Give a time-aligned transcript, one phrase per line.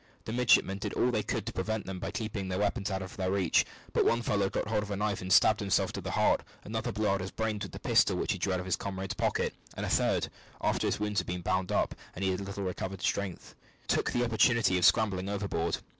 [0.25, 3.15] The midshipmen did all they could to prevent them by keeping all weapons out of
[3.17, 6.09] their reach; but one fellow got hold of a knife and stabbed himself to the
[6.09, 8.75] heart, another blew out his brains with the pistol which he drew out of his
[8.75, 10.29] comrade's pocket, and a third,
[10.59, 13.53] after his wounds had been bound up, and he had a little recovered his strength,
[13.87, 15.77] took the opportunity of scrambling overboard.